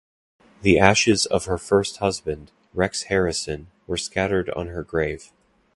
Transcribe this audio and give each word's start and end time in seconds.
The 0.63 0.79
ashes 0.79 1.27
of 1.27 1.45
her 1.45 1.59
first 1.59 1.97
husband, 1.97 2.51
Rex 2.73 3.03
Harrison, 3.03 3.67
were 3.85 3.97
scattered 3.97 4.49
on 4.49 4.69
her 4.69 4.81
grave. 4.81 5.31